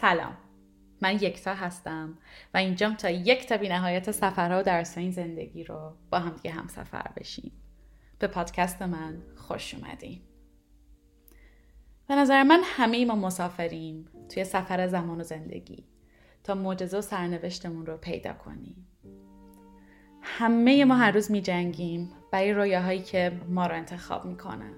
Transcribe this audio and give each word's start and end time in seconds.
سلام. 0.00 0.36
من 1.02 1.14
یکتا 1.14 1.54
هستم 1.54 2.18
و 2.54 2.56
اینجام 2.56 2.94
تا 2.94 3.10
یک 3.10 3.46
تا 3.46 3.56
نهایت 3.56 4.10
سفرها 4.10 4.60
و 4.60 4.62
درس 4.62 4.98
این 4.98 5.10
زندگی 5.10 5.64
رو 5.64 5.92
با 6.10 6.18
هم 6.18 6.30
دیگه 6.30 6.50
هم 6.50 6.68
سفر 6.68 7.10
بشیم. 7.16 7.52
به 8.18 8.26
پادکست 8.26 8.82
من 8.82 9.22
خوش 9.36 9.74
اومدین. 9.74 10.20
به 12.08 12.14
نظر 12.14 12.42
من 12.42 12.60
همه 12.64 13.04
ما 13.04 13.14
مسافریم 13.14 14.08
توی 14.28 14.44
سفر 14.44 14.86
زمان 14.86 15.20
و 15.20 15.24
زندگی 15.24 15.84
تا 16.44 16.54
معجزه 16.54 16.98
و 16.98 17.00
سرنوشتمون 17.00 17.86
رو 17.86 17.96
پیدا 17.96 18.32
کنیم. 18.32 18.86
همه 20.22 20.84
ما 20.84 20.96
هر 20.96 21.10
روز 21.10 21.30
می 21.30 21.40
جنگیم 21.40 22.12
برای 22.32 22.52
رویاهایی 22.52 23.02
که 23.02 23.40
ما 23.48 23.66
رو 23.66 23.74
انتخاب 23.74 24.24
می‌کنن. 24.24 24.74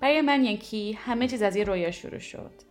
برای 0.00 0.20
من 0.20 0.44
یکی 0.44 0.92
همه 0.92 1.28
چیز 1.28 1.42
از 1.42 1.56
یه 1.56 1.64
رویا 1.64 1.90
شروع 1.90 2.18
شد. 2.18 2.67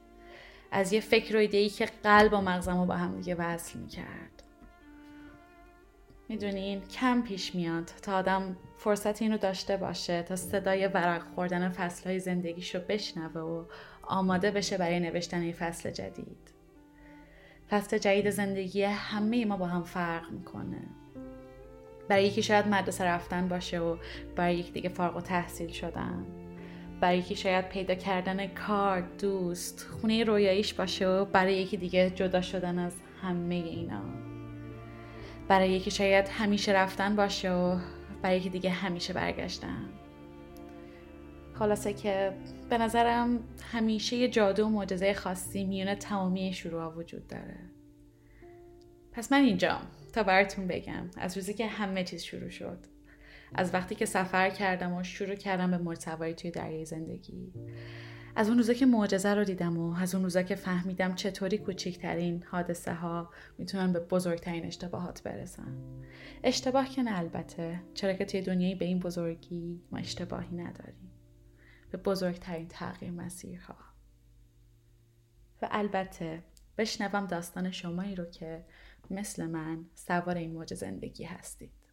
از 0.71 0.93
یه 0.93 0.99
فکر 0.99 1.36
و 1.36 1.39
ایدهی 1.39 1.70
که 1.70 1.86
قلب 2.04 2.34
و 2.34 2.41
مغزم 2.41 2.80
رو 2.80 2.85
با 2.85 2.95
هم 2.95 3.16
دیگه 3.16 3.35
وصل 3.35 3.80
می‌کرد. 3.80 4.44
می‌دونین 6.30 6.81
کم 6.81 7.21
پیش 7.21 7.55
میاد 7.55 7.91
تا 8.02 8.17
آدم 8.17 8.57
فرصت 8.77 9.21
این 9.21 9.31
رو 9.31 9.38
داشته 9.38 9.77
باشه 9.77 10.23
تا 10.23 10.35
صدای 10.35 10.88
ورق 10.88 11.23
خوردن 11.35 11.70
فصلهای 11.70 12.20
زندگیش 12.20 12.76
رو 12.76 12.81
بشنوه 12.90 13.41
و 13.41 13.63
آماده 14.02 14.52
بشه 14.52 14.77
برای 14.77 14.99
نوشتن 14.99 15.41
این 15.41 15.53
فصل 15.53 15.91
جدید. 15.91 16.53
فصل 17.70 17.98
جدید 17.98 18.29
زندگی 18.29 18.84
همه 18.84 19.45
ما 19.45 19.57
با 19.57 19.65
هم 19.68 19.84
فرق 19.84 20.31
می‌کنه. 20.31 20.81
برای 22.07 22.26
یکی 22.26 22.43
شاید 22.43 22.68
مدرسه 22.68 23.04
رفتن 23.04 23.48
باشه 23.48 23.79
و 23.79 23.98
برای 24.35 24.55
یکی 24.55 24.71
دیگه 24.71 24.90
فارغ 24.90 25.18
و 25.18 25.21
تحصیل 25.21 25.71
شدن. 25.71 26.26
برای 27.01 27.17
یکی 27.17 27.35
شاید 27.35 27.69
پیدا 27.69 27.95
کردن 27.95 28.47
کار 28.47 29.01
دوست 29.01 29.87
خونه 30.01 30.23
رویاییش 30.23 30.73
باشه 30.73 31.07
و 31.07 31.25
برای 31.25 31.55
یکی 31.55 31.77
دیگه 31.77 32.09
جدا 32.09 32.41
شدن 32.41 32.79
از 32.79 32.93
همه 33.21 33.55
اینا. 33.55 34.01
برای 35.48 35.70
یکی 35.70 35.91
شاید 35.91 36.27
همیشه 36.27 36.71
رفتن 36.71 37.15
باشه 37.15 37.51
و 37.51 37.79
برای 38.21 38.37
یکی 38.37 38.49
دیگه 38.49 38.70
همیشه 38.70 39.13
برگشتن. 39.13 39.85
خلاصه 41.54 41.93
که 41.93 42.34
به 42.70 42.77
نظرم 42.77 43.39
همیشه 43.71 44.15
یه 44.15 44.27
جادو 44.27 44.65
و 44.65 44.70
معجزه 44.70 45.13
خاصی 45.13 45.63
میونه 45.63 45.95
تمامی 45.95 46.54
شروع 46.54 46.93
وجود 46.93 47.27
داره. 47.27 47.57
پس 49.11 49.32
من 49.32 49.43
اینجام 49.43 49.82
تا 50.13 50.23
براتون 50.23 50.67
بگم 50.67 51.09
از 51.17 51.37
روزی 51.37 51.54
که 51.54 51.67
همه 51.67 52.04
چیز 52.04 52.23
شروع 52.23 52.49
شد. 52.49 52.77
از 53.55 53.73
وقتی 53.73 53.95
که 53.95 54.05
سفر 54.05 54.49
کردم 54.49 54.93
و 54.93 55.03
شروع 55.03 55.35
کردم 55.35 55.71
به 55.71 55.77
مرتبایی 55.77 56.34
توی 56.34 56.51
دریای 56.51 56.85
زندگی. 56.85 57.54
از 58.35 58.49
اون 58.49 58.57
روزا 58.57 58.73
که 58.73 58.85
معجزه 58.85 59.34
رو 59.34 59.43
دیدم 59.43 59.77
و 59.77 59.95
از 59.95 60.15
اون 60.15 60.23
روزا 60.23 60.41
که 60.41 60.55
فهمیدم 60.55 61.15
چطوری 61.15 61.57
کوچکترین 61.57 62.43
حادثه 62.43 62.93
ها 62.93 63.29
می‌تونن 63.57 63.93
به 63.93 63.99
بزرگترین 63.99 64.66
اشتباهات 64.66 65.23
برسن. 65.23 65.78
اشتباه 66.44 66.89
که 66.89 67.03
نه 67.03 67.17
البته 67.17 67.81
چرا 67.94 68.13
که 68.13 68.25
توی 68.25 68.41
دنیایی 68.41 68.75
به 68.75 68.85
این 68.85 69.00
بزرگی 69.00 69.81
ما 69.91 70.00
اشتباهی 70.00 70.56
نداریم. 70.56 71.11
به 71.91 71.97
بزرگترین 71.97 72.67
تغییر 72.67 73.11
مسیرها. 73.11 73.75
و 75.61 75.67
البته 75.72 76.44
بشنوم 76.78 77.25
داستان 77.25 77.72
شمایی 77.72 78.16
رو 78.16 78.25
که 78.25 78.66
مثل 79.09 79.45
من 79.45 79.85
سوار 79.95 80.35
این 80.35 80.53
موج 80.53 80.73
زندگی 80.73 81.23
هستید. 81.23 81.87